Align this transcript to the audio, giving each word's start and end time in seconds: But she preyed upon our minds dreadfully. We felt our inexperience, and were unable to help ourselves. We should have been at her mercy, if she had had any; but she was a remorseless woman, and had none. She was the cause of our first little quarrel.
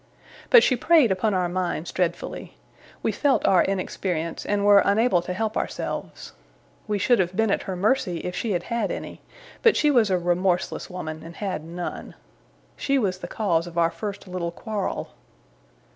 But 0.49 0.63
she 0.63 0.75
preyed 0.75 1.11
upon 1.11 1.35
our 1.35 1.47
minds 1.47 1.91
dreadfully. 1.91 2.57
We 3.03 3.11
felt 3.11 3.45
our 3.45 3.63
inexperience, 3.63 4.47
and 4.47 4.65
were 4.65 4.81
unable 4.83 5.21
to 5.21 5.31
help 5.31 5.55
ourselves. 5.55 6.33
We 6.87 6.97
should 6.97 7.19
have 7.19 7.35
been 7.35 7.51
at 7.51 7.61
her 7.69 7.75
mercy, 7.75 8.17
if 8.21 8.35
she 8.35 8.53
had 8.53 8.63
had 8.63 8.89
any; 8.89 9.21
but 9.61 9.77
she 9.77 9.91
was 9.91 10.09
a 10.09 10.17
remorseless 10.17 10.89
woman, 10.89 11.21
and 11.23 11.35
had 11.35 11.63
none. 11.63 12.15
She 12.75 12.97
was 12.97 13.19
the 13.19 13.27
cause 13.27 13.67
of 13.67 13.77
our 13.77 13.91
first 13.91 14.27
little 14.27 14.49
quarrel. 14.49 15.11